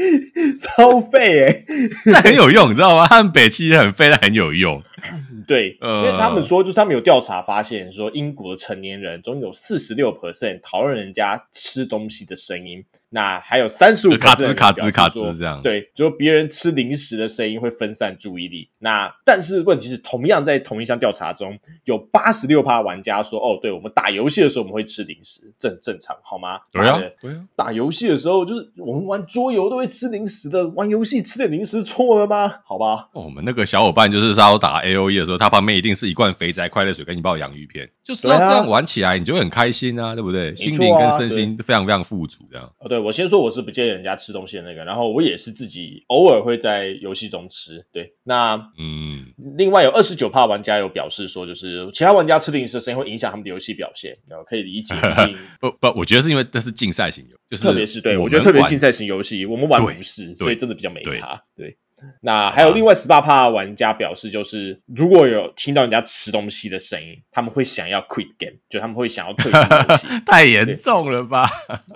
[0.57, 1.63] 超废哎！
[2.05, 3.05] 那很有用，你知道吗？
[3.07, 4.81] 他们北七很费，但很有用。
[5.49, 12.85] 对，因为他们说，就是他们有调查发现，说英国的成年人中有四十六 percent 讨论人家吃东西的声音。
[13.11, 18.69] 那还有三十五卡兹卡兹卡兹这样，对，就别人吃零食的声音会分散注意力。
[18.77, 26.59] 那但是问题是，同样在同一项调查中，有八十六趴玩家说，哦，对，我们打游戏的时候我们会吃零食，正正常好吗？
[26.71, 32.59] 对啊，对啊，打游戏的时候就是我们玩桌游都会吃零食的，玩游戏吃点零食错了吗？
[32.63, 40.55] 好吧，哦，我们那个小伙伴就是稍微打 A O E 的时候，他旁边一定是一罐肥宅快乐水跟一包洋芋片，就是要这样玩起来，你就会很开心啊，对不对？
[40.55, 42.71] 心灵跟身心都非常非常富足，这样。
[42.77, 43.69] 哦，对，我先说我是不。
[43.79, 47.85] 建议人家吃东西的那个，然后我也是自己偶尔会在游戏中吃。
[47.93, 54.95] 对，那嗯，另外有二十九趴玩家有表示说，就是其他玩家吃零食的声音会影响他们的游戏表现，然后可以理解。
[55.61, 61.41] 不不，我觉得是因为这是竞赛型游戏，就是特别是对我觉得特别竞赛型游戏，我们玩不是，所以真的比较没差。
[61.55, 61.67] 对。
[61.67, 61.77] 对
[62.21, 70.07] 那还有另外十八趴玩家表示，就是如果有听到人家吃东西的声音，他们会想要 quit game，就他们会想要退出游戏。
[70.25, 71.47] 太严重了吧？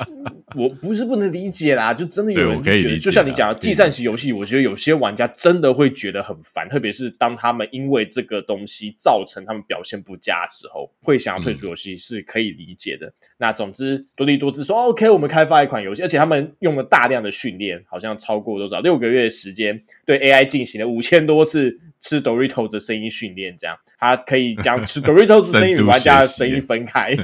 [0.56, 13.08] 我不是不能理解啦，就真的有人觉得，就像你讲的计算型游戏，我觉得有些玩家真的会觉得很烦，特别是当他们因为这个东西造成他们表现不佳的时候，会想要退出游戏，是可以理解的。
[13.08, 19.82] 嗯、那总之，多利多兹说 OK，我们开发一款游戏，而且他们用了大量的训练，好像超过多少六个月的时间。
[20.06, 27.16] 对 AI 进行了五千多次吃 Doritos 的声音训练，这样他可以将吃 Doritos 的声音与玩家的声音分开。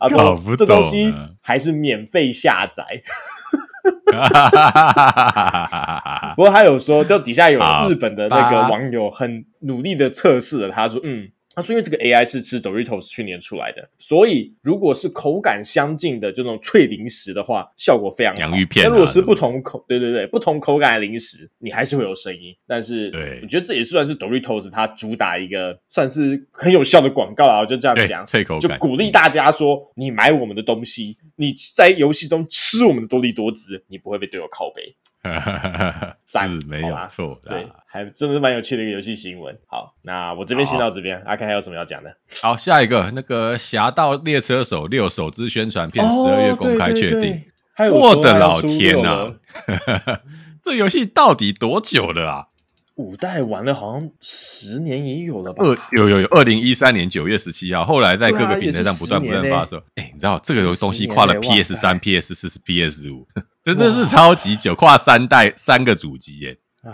[0.00, 2.84] 他 说：“这东西还是免费下载。
[6.36, 11.28] ”不过他有说，就底下有日本的那个网友很努力的测试了，他说，嗯。
[11.58, 18.40] 他说：“因为这个 AI 是吃 Doritos 训练出来的，所以如果是口感相近的这种脆零食的话，效果非常好。
[18.40, 22.54] 洋芋片、啊，但如果是不同口，对对对，不同口感的零食，你还是会有声音。
[22.64, 27.58] 但是，对，我觉得这也算是 Doritos 它主打一个算是很有效的广告啊。
[27.58, 39.56] 我就这样讲，脆口感，就鼓励大家说，你买我们的东西，你在游戏中吃我们的多利多滋，你不会被队友靠北。”哈哈哈哈赞，是没有错，对，还真的是蛮有趣的一个游戏新闻。
[39.66, 42.16] 好，那我这边先到这边，阿 Ken 还有什么要讲的？
[42.40, 47.42] 好，下一个那个《侠盗猎车手六》首支宣传片十二月公开确定，
[47.90, 49.34] 我的老天呐！
[50.62, 52.44] 这游戏到底多久了啊？
[52.96, 55.64] 五代玩了好像十年也有了吧？
[55.64, 59.80] 二有有有，二零一三年九月十七号，后来在各个平台上不断不断发售。
[59.94, 63.26] 哎，你知道这个东西跨了 PS 三、PS 四、PS 五。
[63.68, 66.56] 真的是超级久，跨三代三个主机耶！
[66.82, 66.88] 啊，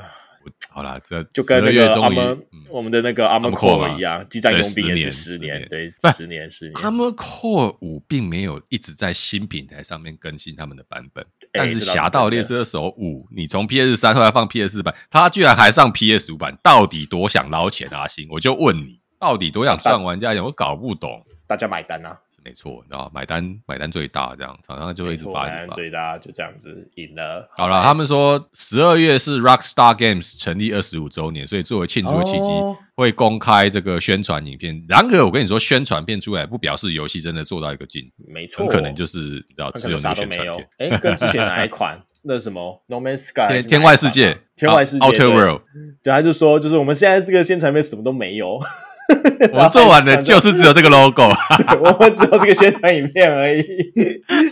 [0.71, 6.75] 好啦，这就跟那个阿们我们的那个 Armored Core 一样，机战佣兵也是十年，对，十年十年。
[6.75, 18.01] Armored Core 五并没有一直在新平台上面更新他们的版本，但是《侠盗猎车手五》，你从 PS 三后来放 PS 四版，它居然还上 PS 五版，到底多想捞钱啊？
[18.01, 20.43] 阿星，我就问你，到底多想赚玩家钱？
[20.43, 22.19] 我搞不懂，大家买单啊！
[22.45, 27.49] 没错，然后买单买单最大，这样厂商就会一直发，一直发，最大就这样子赢了。
[27.57, 32.49] 好了，他们说十二月是 Rockstar Games 成立二十五周年，所以作为庆祝的契机，
[32.95, 34.85] 会公开这个宣传影片。
[34.87, 40.69] 然而，我跟你说，宣传片出来不表示游戏真的做到一个进，没错，很可能就是你知道只有那个宣传片。
[40.79, 45.63] 哎，跟之前哪一 款那什么 No Man's Sky 天外世界，天外世界 Outer World，
[46.03, 48.61] 对，他就说就是我们现在这个宣传片什么都没有。
[49.53, 51.23] 我们做完的就是只有这个 logo，
[51.81, 53.65] 我们只有这个宣传影片而已，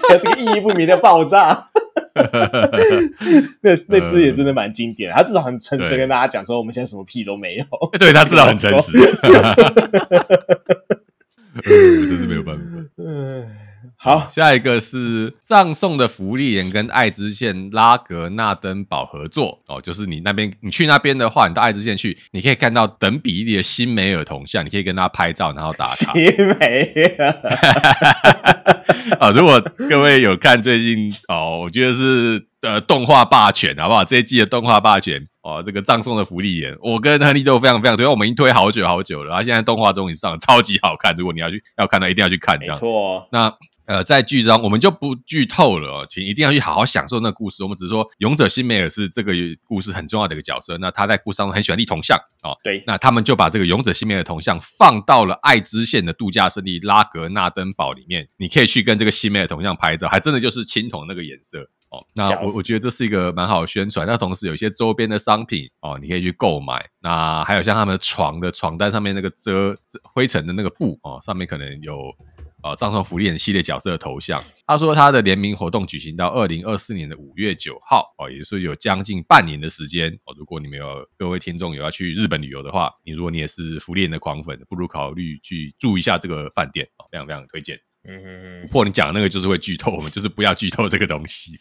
[0.08, 1.68] 还有这个意义不明的爆炸。
[3.62, 7.64] 那那只也真的蛮经典的，他至少很诚实跟大家讲说，我们现在什么屁都没有。
[7.98, 8.92] 对，他至少很诚实，
[11.62, 12.62] 真是没有办法。
[14.04, 26.12] 好，下一个是葬送的芙莉莲跟爱知县拉格纳登堡合作哦，就是你那边，你去那边的话，你到爱知县去，你可以看到等比例的新梅尔铜像，你可以跟他拍照，然后打卡。
[26.14, 26.24] 新
[26.58, 27.28] 梅尔，
[29.20, 34.04] 啊， 如果各位有看最近哦，我觉得是呃动画霸权，好不好？
[34.04, 42.74] 这一季的动画霸权哦，这个葬送的芙莉莲，我跟亨利都非常非常推，我们已经推好久好久了，然后现在动画终于上了，超级好看，如果你要去要看的，一定要去看，这样。
[42.74, 43.54] 没错，那。
[43.86, 47.62] 呃，在剧中我们就不剧透了哦，请一定要去好好享受那个故事。
[47.62, 49.32] 我们只是说，勇者辛美尔是这个
[49.64, 50.78] 故事很重要的一个角色。
[50.78, 52.82] 那他在故事当中很喜欢立铜像哦，对。
[52.86, 62.06] 那他们就把这个勇者辛美尔铜像放到了爱知县的度假胜地拉格纳登堡里面，你可以去跟这个辛美尔铜像拍照，还真的就是青铜那个颜色哦。
[62.14, 64.06] 那我我觉得这是一个蛮好的宣传。
[64.06, 66.88] 那同时有一些周边的商品哦，你可以去购买。
[67.00, 71.96] 那还有像他们的床的床单上面那个遮灰尘的那个布哦，上面可能有。
[72.62, 74.42] 呃，葬送芙莉莲系列角色的头像。
[74.66, 80.10] 他说他的联名活动举行到二零二四年的五月九号，哦，也就是有将近半年的时间。
[80.24, 87.76] 哦，如果你们有各位听众有要去日本旅游的话，你如果你也是芙莉莲的狂粉，不如考虑去住一下这个饭店，哦，非常非常推荐。
[88.08, 88.66] 嗯嗯嗯。
[88.68, 91.52] 不过你讲的那个就是会剧透，我们就是不要剧透这个东西。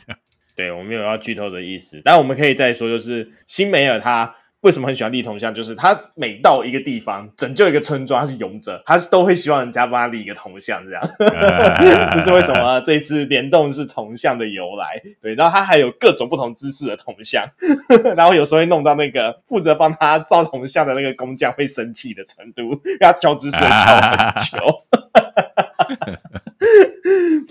[0.56, 4.36] 对，我没有要剧透的意思，但我们可以再说，就是新梅尔他。
[4.62, 5.54] 为什么很喜欢立铜像？
[5.54, 11.02] 就是他每到一个地方拯救一个村庄，他是勇者，他是都会希望人家帮他立一个铜像，这样。
[12.14, 15.02] 这是为什么这一次联动是铜像的由来。
[15.22, 17.44] 对，然后他还有各种不同姿势的铜像，
[18.16, 24.84] 然后有时候会弄到那个负责帮他造铜像的那个工匠会生气的程度，要调姿势调很久。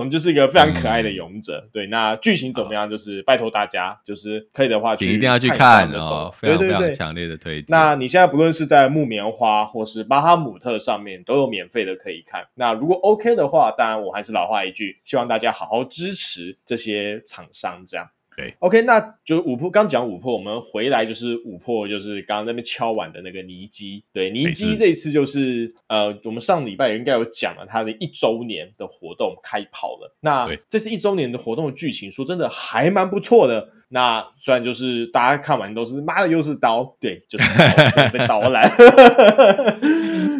[0.01, 1.87] 总之是一个非常可爱的勇者，嗯、对。
[1.89, 2.89] 那剧情怎么样？
[2.89, 7.67] 就是拜托大家，就是可以的话去一定要去看哦，非常非常强烈的推荐。
[7.69, 12.47] 那你现在不论是在木棉花或是巴哈姆特上面都有免费的可以看。
[12.55, 18.09] 那如果 OK 的话，当然我还是老话一句，希望大家好好支持这些厂商，这样。
[18.41, 19.71] 对，OK，那就是五破。
[19.71, 24.03] 刚讲五破，我们回来就是五破，就是刚刚那边敲碗的那个尼基。
[24.15, 30.17] 对，尼基这一次就是呃，我们上礼拜也应该有讲了，他的一周年的活动开跑了。
[30.21, 33.69] 那这次一周年的活动的剧情，说真的还蛮不错的。
[33.91, 37.45] 那虽然就是大家看完都是妈的又是刀，对，就是
[38.17, 38.63] 被刀烂。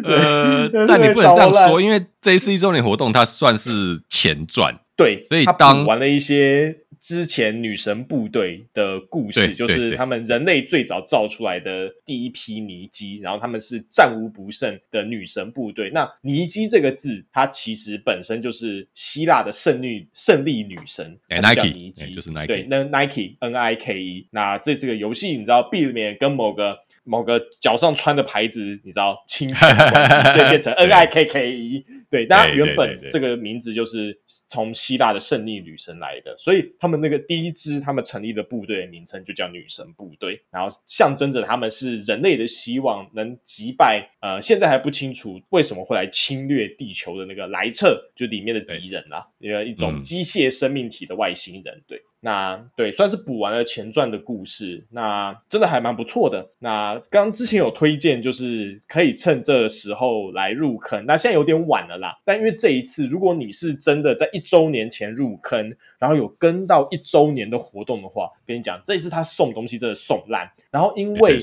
[0.03, 6.77] 呃， 那你不能这样说，因为这一次一周年活动它算是前传，对，所以当玩了一些。
[7.01, 15.89] 之前女神部队的故事，就是他们人类最早造出来的第一批尼基，然后他们是战无不胜的女神部队。
[15.89, 21.17] 那尼基这个字，它其实本身就是希腊的胜利胜利女神，
[21.55, 24.27] 叫尼基，欸、就是 Nike，对，那 Nike N I K E。
[24.29, 26.77] 那这是个游戏，你知道，避免跟某个。
[27.03, 31.83] 某个脚上穿的牌子，你知道，侵权所以变成 N I K K E。
[32.11, 34.15] 对，大家原本这个名字就是
[34.49, 52.01] 从希腊的胜利女神来的，所以他们那个第一支他们成立的部队的名称就叫女神部队，然后象征着他们是人类的希望，能击败呃，现在还不清楚为什么会来侵略地球的那个莱彻，就里面的敌人啦，一个一种机械生命体的外星人，对。
[52.23, 56.51] 那对，算是补完了前传的故事，那真的还蛮不错的。
[56.59, 61.03] 那刚之前有推荐，就是可以趁这时候来入坑。
[61.07, 70.51] 那现在有点晚了啦，但因为这一次，如果你是真的在一周年前入坑，然后有跟到一周年的活动的话，跟你讲，这一次他送东西真的送烂。
[70.69, 71.39] 然后因为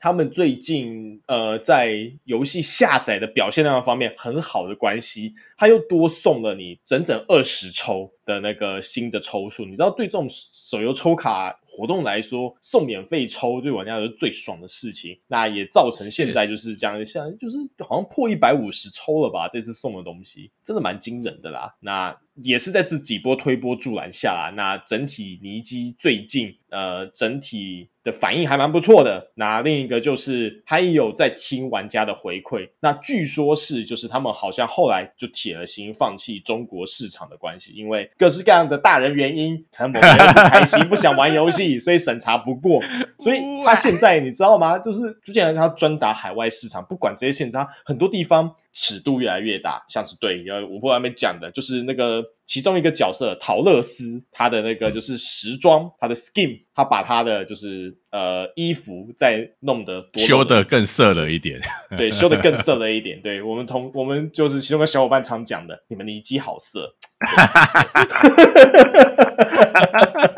[0.00, 8.10] 他们最近呃在游戏下载的表现量方面很好的关系，他又多送了你整整二十抽。
[8.28, 15.18] 的那个新的抽数，你知道，对这种手游抽卡活动来说，送免费抽对玩家来说最爽的事情。
[15.28, 19.48] 那也造成现在就是这样，像就是好像破一百五十抽了吧？
[19.48, 21.74] 这次送的东西真的蛮惊人的啦。
[21.80, 27.88] 那也是在这几波推波助澜下啦，那整体尼基最近呃整体。
[28.12, 29.30] 反应还蛮不错的。
[29.34, 32.68] 那另一个就是，他也有在听玩家的回馈。
[32.80, 42.82] 那据说是，就是他们好像后来就铁了心放弃中国市场的关系，因为各式各样的大人原因，可能某人不开心，不想玩游戏，所以审查不过。
[43.18, 44.78] 所以 他现在你知道吗？
[44.78, 49.84] 就是之前他专打海外市场，不管这些限制，他很多地方尺度越来越大。
[49.88, 56.62] 像是对，因为我不外面讲的，就是那个其中一个角色陶乐斯，他的那个就是时装，他的 skin。
[56.74, 61.60] 他把他的就是呃衣服再弄得多修得更色了一点，
[61.98, 63.20] 对，修得更色了一点。
[63.20, 66.94] 对，我们同我们就是其中的小伙伴常讲的，你们尼基好色。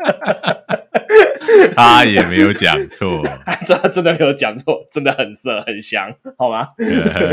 [1.75, 3.21] 他也没有讲错，
[3.65, 6.69] 这真的没有讲错，真的很色很香，好吗？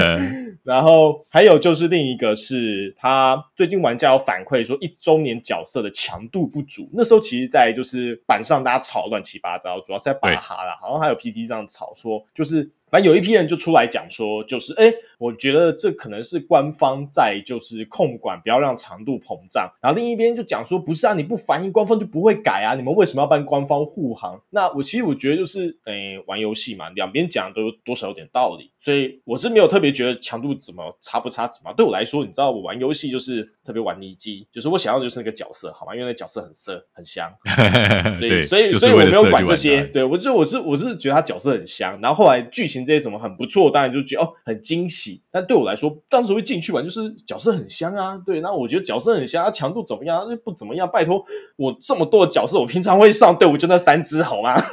[0.65, 12.71] 然后还有就是另一个是他最近玩家有反馈说一周年角色的强度不足，那时候其实，在就是板上大家吵乱七八糟，主要是在巴哈啦，好像还有 PT 这样吵说就是。
[12.91, 19.71] 反正有一批人就出来讲说，就是哎，我觉得这可能是官方在就是控管，不要让长度膨胀。
[19.83, 24.41] 然后另一边就讲说，不是啊，你不反映官方就不会改啊，你们为什么要帮官方护航？
[24.51, 28.71] 那我其实我觉得就是，哎，玩游戏嘛，两边讲都多少有点道理。
[28.81, 31.75] 所以我是没有特别觉得强度怎么差不差怎么。
[31.77, 35.95] 对我来说，你知道我玩游戏就是特别玩尼基，就是我想要的就是那个角色，好吗？
[35.95, 37.31] 因为那角色很色很香，
[38.19, 39.83] 所以所以所以我没有管这些。
[39.89, 42.78] 对我就我是我是觉得他角色很香，然后后来剧情。
[42.85, 45.23] 这些什么很不错，当然就觉得哦很惊喜。
[45.31, 48.21] 但对我来说，当时会进去玩，就是角色很香啊。
[48.25, 50.27] 对，那我觉得角色很香，它强度怎么样？
[50.29, 50.89] 那不怎么样。
[50.91, 51.25] 拜托，
[51.57, 54.55] 我这么多的角色，我平常会上队伍就那三只，好吗？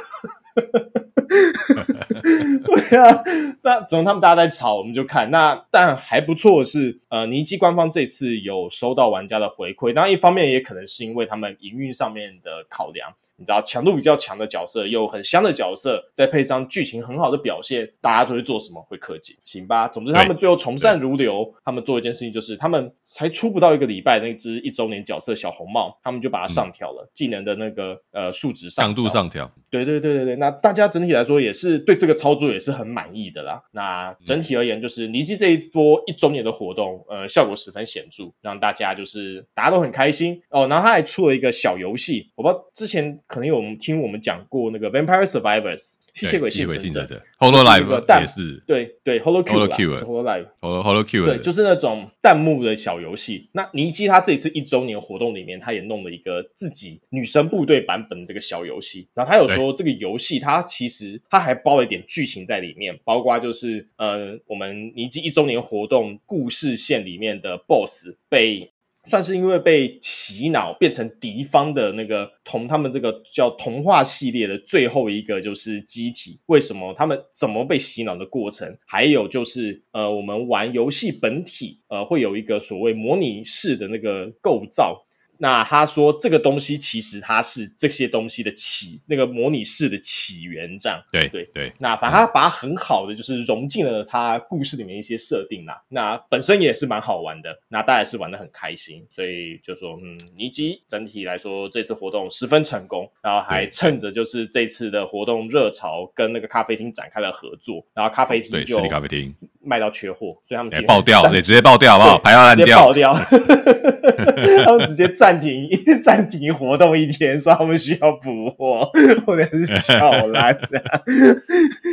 [2.64, 3.22] 对啊，
[3.62, 5.30] 那总他们大家在吵，我们就看。
[5.30, 9.92] 那但还不错是，呃，尼基官方这次有收到玩家的回馈。
[9.92, 13.12] 当然，一方面也可能是因为他们营运上面的考量。
[13.38, 18.82] 你知道，强度比较强的角色，有很香的角色，再配上剧情很好的表现，大家就会做什么？
[18.88, 19.86] 会氪金，行吧？
[19.88, 21.54] 总之，他们最后从善如流。
[21.64, 29.50] 他们做一件事情，就是他们才出不到一个礼拜，那只一周年角色小红帽，他们就把它上调了、嗯、技能的那个呃数值上，强度上调。
[29.68, 33.62] 对对对对对，那大家整体来说也是对这个操作也是很满意的啦。
[33.72, 40.66] 那整体而言，就是尼基这一波一周年的活动，呃，效果十分显著，让大家就是大家都很开心哦。
[40.68, 43.20] 然后他还出了一个小游戏，我不知道之前。
[43.26, 53.48] 可能有我们听我们讲过那个 Vampire Survivors 吸血鬼幸存者的 Hololive 也是对对 Hololive Hololive Hololive 对，就是那种弹幕的小游戏。
[53.52, 59.08] 那尼基他这一次一周年活动里面，他也弄了一个自己女神部队版本的这个小游戏。
[59.12, 68.70] 然后他有说这个游戏它其实它还包了一点剧情在里面，包括就是呃我们尼基一周年活动故事线里面的 BOSS 被。
[69.06, 78.76] 算是因为被洗脑变成敌方的那个同他们这个叫童话系列的最后一个就是机体，为什么他们怎么被洗脑的过程？
[78.84, 85.05] 还有就是呃，我们玩游戏本体呃会有一个所谓模拟式的那个构造。
[85.38, 91.02] 那他说这个东西其实它是这些东西的起那个模拟式的起源，这样。
[91.12, 91.72] 对对对。
[91.78, 109.34] 那反正他把它很好的就是融进了他故事里面一些设定啦，那本身也是蛮好玩的，那大家也是玩的很开心，所以就说嗯，尼基整体来说这次活动十分成功，然后还趁着就是这次的活动热潮跟那个咖啡厅展开了合作，然后咖啡厅就咖啡厅
[109.66, 112.18] 卖到缺货，所以他们爆掉，对，直接爆掉好不好？
[112.18, 113.12] 排到烂掉，直接爆掉，
[114.64, 115.68] 他们直接暂停
[116.00, 118.90] 暂停活动一天，说他们需要补货，
[119.26, 120.82] 或者是小烂的，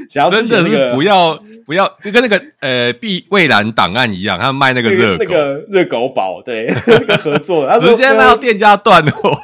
[0.09, 9.37] 想要真的是不要不要，就跟那个呃，碧蔚蓝档案一样，他们卖那个热那个热狗堡，对， 那个合作，他直接卖到店家断货，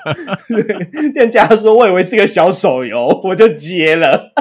[1.13, 4.31] 店家说，我以为是个小手游，我就接了。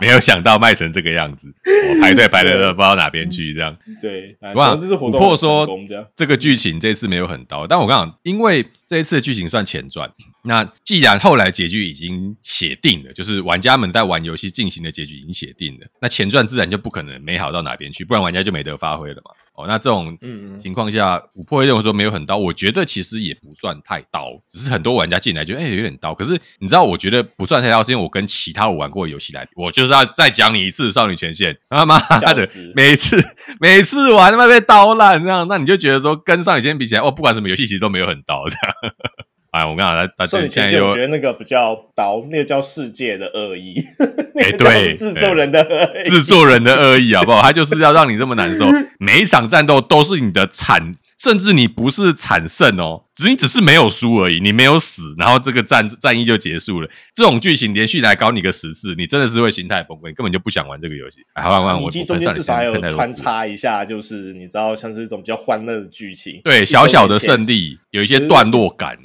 [0.00, 3.76] 没有想到卖成这个样子，我排队排的都不知道哪边去，这样。
[4.00, 5.66] 对，我想琥珀说
[6.14, 10.10] 这个剧情这次没有很刀，但我刚讲，因为这一次的剧情算前传，
[10.44, 19.30] 那既然后来结局已经写定了，就是玩家们在玩游戏进行的结局已经写定了，那前传自然就不可能美好到哪边去，不然玩家就没得发挥了嘛。
[19.56, 20.16] 哦，那这种
[20.58, 26.14] 情况下，琥珀会认为说没有很刀，我觉得其实也不算太刀，只是很多玩家进来就哎、欸、有点刀。
[26.14, 31.98] 可是你知道，我觉得不算太刀，是因为我跟其他我玩过的游戏来比，我就是要再讲你一次《少女前线》，他妈
[32.34, 33.22] 的，每次
[33.58, 38.74] 每次玩他妈被刀烂这样，那你就觉得说跟《少女前线》比起来，哦，不管什么游戏其实都没有很刀这样。
[39.56, 43.82] 哎，我跟你讲，大家现在有，我觉得那个比较刀，那个叫世界的恶意，
[44.36, 47.40] 哎，对，制作人的恶意，制作人的恶意，好不好？
[47.40, 48.66] 他就是要让你这么难受，
[49.00, 50.92] 每一场战斗都是你的惨。
[51.18, 56.88] 甚至你不是惨胜哦，只是你只是没有输而已，你没有死，然后这个战战役就结束了。
[57.14, 61.20] 这种剧情连续来搞你个十次，你真的是会心态崩溃，你根本就不想玩这个游戏。
[61.34, 68.98] 好玩玩，我中间至少还有穿插一下，就是你知道，像是一种比较欢乐的剧情，对，小小的胜利，有一些段落感。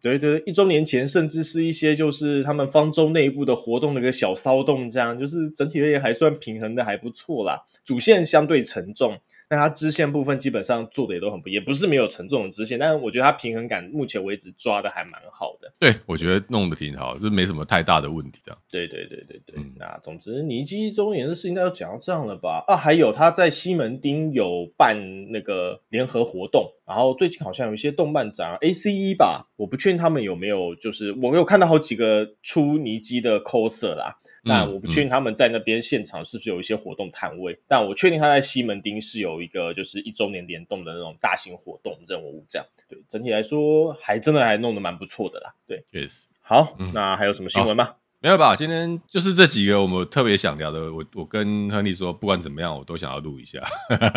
[0.00, 7.64] 对 对对，一周年前甚至是一些就是他们方舟内部的活动的一个小骚动，这样就是整体而言还算平衡的还不错啦。
[7.84, 9.18] 主线相对沉重。
[9.50, 15.72] 但它支线部分基本上做的也都很不，也不是没有沉重的支线，但是我觉得它平衡感目前为止抓的还蛮好的。
[15.78, 18.54] 对，我觉得弄得挺好，就没什么太大的问题的。
[18.70, 22.62] 对对对对对，嗯、那总之尼基周年的事情应该要讲到这样了吧？
[22.68, 26.70] 啊，还有他在西门町有办那个联合活动。
[26.88, 47.96] 然后最近好像有一些动漫展，ACE 吧，我不确定他们有没有，就是我有看到好几个出尼基的 coser 啦，但我不确定他们在那边现场是不是有一些活动摊位，但我确定他在西门町是有一个就是一周年联动的那种大型活动任务，这样，对，整体来说还真的还弄得蛮不错的啦，对，确实，好，嗯、那还有什么新闻吗？
[48.20, 53.62] 没有吧，今天就是这几个我们特别想聊的，我我跟亨利说，不管怎么样，我都想要录一下。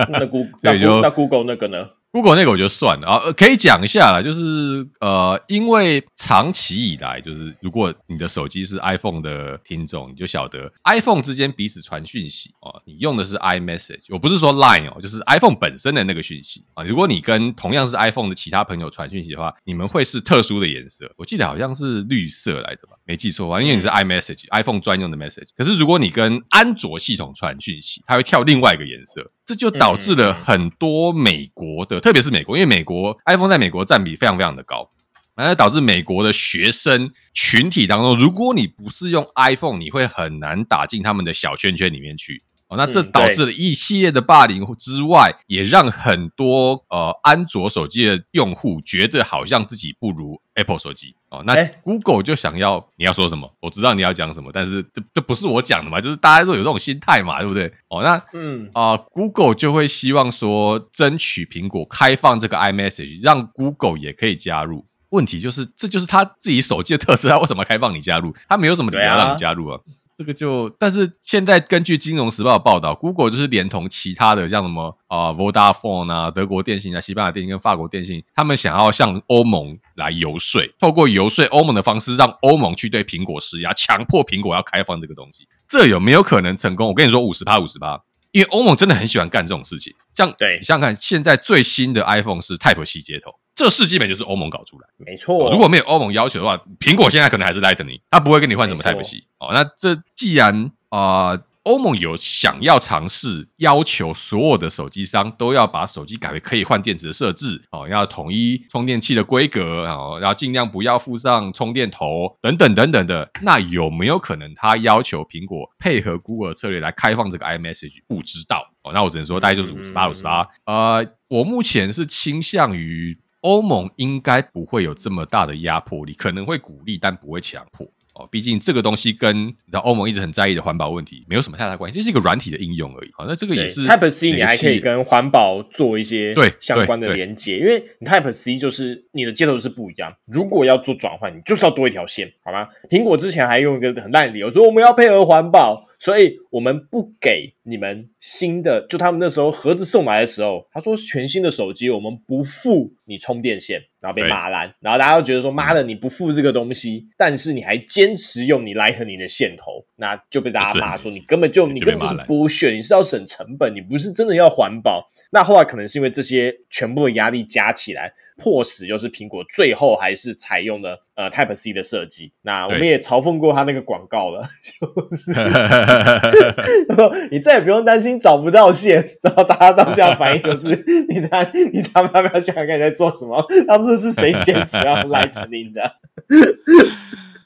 [0.10, 0.58] 那 Google
[1.04, 16.84] 那 Google 那个呢？Google 那个我就算了啊，可以讲一下啦，就是呃，因为长期以来，就是如果你的手机是 iPhone 的听众，你就晓得 iPhone 之间彼此传讯息哦，你用的是 iMessage，我不是说 Line 哦，就是 iPhone 本身的那个讯息啊。
[16.84, 23.62] 如果你跟同样是 iPhone 的其他朋友传讯息的话，你们会是特殊的颜色，我记得好像是绿色来着吧，没记错吧？
[23.62, 25.50] 因为你是 iMessage，iPhone 专用的 Message。
[25.58, 29.30] 可是如果你跟安卓系统传讯息，它会跳另外一个颜色。
[29.44, 34.90] 这就导致了很多美国的，特别是美国，因为美国 iPhone 在美国占比非常非常的高，
[35.36, 42.44] 然后导致美国的学生群体当中，如果你不是用 iPhone，你会很难打进他们的小圈圈里面去。
[42.72, 51.14] 哦，那这导致了一系列的霸凌之外，也让很多呃安卓手机的用户觉得好像自己不如 Apple 手机。
[51.30, 51.54] 哦，那
[51.84, 53.54] Google 就想要你要说什么？
[53.60, 57.74] 我知道你要讲什么，但是这这不是我讲的嘛，就是大家都有这种心态嘛，对不对？
[57.90, 64.86] 哦，那嗯啊、呃、，Google 就会希望说争取苹果开放这个 iMessage，让 Google 也可以加入。
[65.10, 68.34] 问题就是，这就是他自己手机的特色，他为什么开放你加入？
[68.48, 69.78] 他没有什么理由让你加入啊。
[70.22, 85.48] 这个就，但是现在根据《金融时报》的报道，Google 就是连同其他的像什么啊、Vodafone 啊、德国电信啊、西班牙电信跟法国电信，他们想要向欧盟来游说，透过游说欧盟的方式，让欧盟去对苹果施压，强迫苹果要开放这个东西。
[85.68, 86.90] 这有没有可能成功？
[86.90, 88.00] 我跟你说，五十趴五十趴，
[88.32, 89.94] 因为欧盟真的很喜欢干这种事情。
[90.16, 93.36] 像对你想想看，现在最新的 iPhone 是 Type C 接头。
[93.54, 95.52] 这事基本就是欧盟搞出来，没错。
[95.52, 99.52] 如果没有欧盟要求的话，苹果现在可能还是 Lightning，它不会跟你换什么 Type C 哦。
[99.54, 118.02] 那这既然啊，呃，欧盟有想要尝试要求所有的手机商都要把手机改为可以换电池的设置哦，要统一充电器的规格哦，要尽量不要附上充电头等等等等的，那有没有可能他要求苹果配合 Google 策略来开放这个 iMessage？
[118.08, 118.92] 不知道哦。
[118.94, 120.48] 那我只能说大概就是五十八五十八。
[120.66, 123.20] 呃，我目前是倾向于。
[123.42, 127.88] 欧盟应该不会有这么大的压迫力，可能会鼓励，但不会强迫。
[128.14, 133.10] 哦，毕竟这个东西跟你欧盟一直很在意的环保问题没有什么太大关系，就是一个软体的应用而已。
[133.14, 140.14] 好，那这个也是 Type C，你还可以跟环保做一些对相关的连接，因为你 Type C 就是你的接头是不一样。
[140.26, 142.68] 如果要做转换，你就是要多一条线，好吗？
[142.90, 145.88] 苹果之前还用一个很烂的理由说我们要配合环保。
[146.02, 165.08] 所以我们不给你们新的，就他们那时候盒子送来的时候，他说全新的手机，我们不付你充电线，然后被骂烂，然后大家都觉得说妈的，你不付这个东西，但是你还坚持用你 Lightning 的线头，那就被大家骂说你根本就你根本就是剥削，你是要省成本，你不是真的要环保。
[165.32, 168.12] 那后来可能是因为这些全部的压力加起来。
[168.38, 172.32] 迫使就是苹果最后还是采用了呃 Type C 的设计。
[172.42, 175.32] 那我们也嘲讽过他那个广告了， 就是
[177.32, 179.02] 你再也不用担心找不到线。
[179.22, 180.70] 然后大家当下反应就是
[181.10, 183.46] 你他你他妈不要想想看你在做什么？
[183.68, 185.96] 当初是谁坚持要 Lightning 的？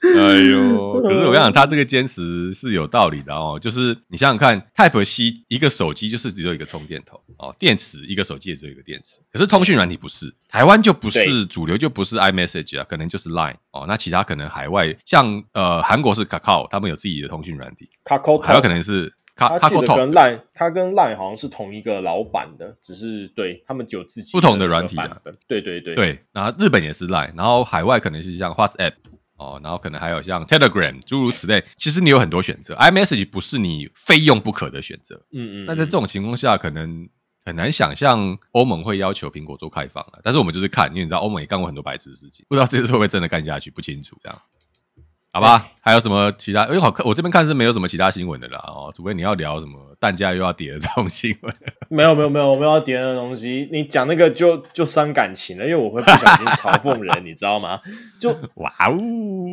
[0.16, 1.02] 哎呦！
[1.04, 3.60] 可是我跟你讲，他这个坚持是有道理的哦。
[3.62, 9.22] 就是你想想看，Type C 一个手机就是只有一个充电头哦，电池一个手机也只有一个电池。
[9.32, 13.86] 可是通讯软体不是，台湾就不是主流，就不是 iMessage 啊，可能就是 Line 哦。
[13.88, 17.88] 那其他可能海外像呃韩国是 Kakao，他们有自己的通讯软体。
[18.04, 25.22] Kakao 还有可能是 Kakao 跟 Line，它跟 Line 好像是同一个老板的，只是对他们有自己不同的软体的。
[25.48, 28.94] 对对对对，然后日本也是 Line，然后海外可能是像 WhatsApp。
[29.38, 35.16] 哦，然后可能还有像 Telegram 诸如此类，其实你有很多选择，iMessage 不是你非用不可的选择。
[35.32, 35.66] 嗯，嗯嗯。
[35.66, 37.08] 那在这种情况下，可能
[37.44, 40.20] 很难想象欧盟会要求苹果做开放了。
[40.24, 44.42] 但是我们就是看，因为你知道欧盟也干过很多白痴的事情，不知道这次会不会真的干下去，不清楚这样。
[45.36, 46.64] 好吧，还有什么其他？
[46.68, 48.58] 因为好看，我这边看是没有什么其他新闻的啦。
[48.68, 51.54] 哦，除非你要聊什么蛋价又要跌的这种新闻。
[51.90, 57.82] 没有没有没有，我们要跌的东西，你讲那个就就伤感情了，因为我会不小心嘲讽人， 你知道吗？
[58.18, 58.96] 就哇哦，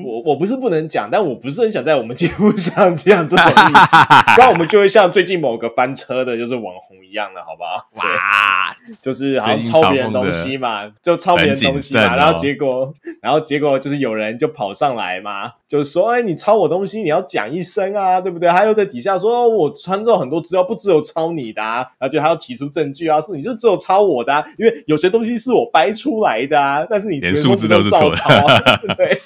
[0.07, 7.89] 我我不是不能讲，但我不是很想在我们节目上讲这种意思，不然我们就会像最近某个翻车的，就是网红一样的，好不好？
[7.97, 15.55] 哇，就是好像抄别人东西嘛，就抄别人东西嘛，然后结果，然后结果就是有人就跑上来嘛。
[15.73, 18.47] 就是说，哎，你抄我东西，你要讲一声啊，对不对？
[18.51, 29.19] 他又在底下说，我穿照很多资料，不只有抄你的啊，然后就还要提出证据啊，说你就只有抄我的啊，因为有些东西是我掰出来的啊，但是你连数字都是错的，对。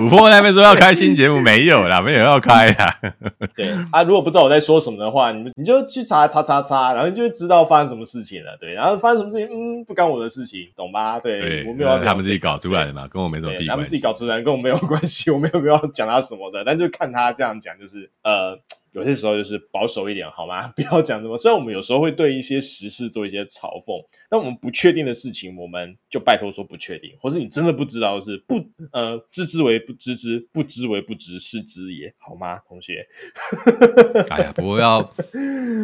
[0.00, 2.96] 琥珀那边说要开新节目，没有啦， 没有要开啦。
[3.54, 8.56] 对啊，如果不知道我在说什么的话，你们你就去查查查查，然后你就知道发生什么事情了。
[8.58, 11.20] 对，然后发生什么事情，嗯，不干我的事情，懂吧？
[11.20, 13.68] 对，对我没有要、他们自己搞出来的嘛，跟我没什么屁关系。
[13.68, 18.58] 他们自己搞出来，跟我没有关系，我没有必要讲他什么的，但就看他这样讲，就是呃。
[18.92, 20.68] 有些时候就是保守一点好吗？
[20.76, 21.36] 不要讲什么。
[21.36, 28.56] 虽然我们有时候会对一些时事做一些嘲讽，但我们不确定的事情，我们就拜托说不确定，或是你真的不知道是不
[28.92, 32.58] 呃知之为不知之，不知为不知，是知也好吗？
[32.68, 33.06] 同学，
[34.30, 35.14] 哎呀，不过要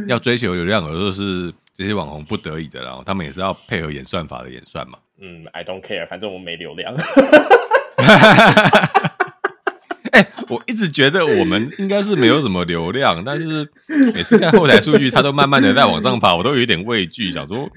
[0.08, 4.98] 要追求流量，有时候是这些网红不得已的，然后他们也是要配合演算法的演算嘛。
[5.18, 6.94] 嗯，I don't care，反正我们没流量。
[10.16, 13.68] 欸、 我一直觉得我们应该是没有什么流量，但是
[14.14, 17.68] 每次看后台数据，它都慢慢的在往上爬，我都有一点畏惧，想说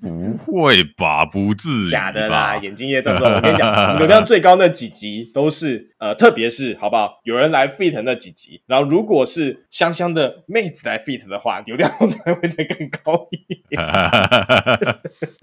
[0.00, 3.34] 不会吧，不至于假的啦， 眼睛也睁睁。
[3.34, 7.20] 我跟你讲，流量最高那几集都是呃，特别是好不好？
[7.24, 13.36] 有人来 feat 那几集，然后如果是香香的妹子来 feat 的话，流量才会再更高一
[13.68, 13.82] 点。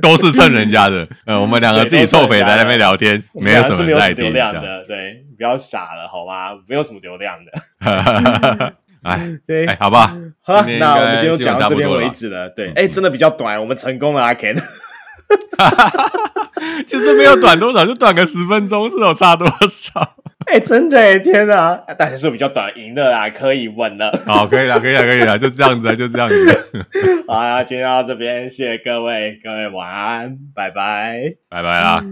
[0.01, 3.97] 都是蹭人家的，呃，我们两个自己臭肥在那边聊天，没有什么流
[4.29, 5.96] 量的，对，不要傻了。
[6.05, 7.51] 好吧，没有什么流量的。
[9.03, 12.49] 哎，对，哎，好吧，好，那我们就讲到这边为止了。
[12.49, 14.57] 对，哎，真的比较短，我们成功了，阿 Ken。
[16.85, 20.15] 其实没有短多少，就短个十分钟，是有差多少？
[20.47, 21.77] 哎，真的，天哪！
[21.97, 24.11] 但是比较短，赢了啦，可以稳了。
[24.25, 26.85] 好，可以了，可以了，可以了，就这样子，就这样子。
[27.27, 32.03] 好，今天到这边，谢谢各位，各位晚安，拜拜，拜拜啦。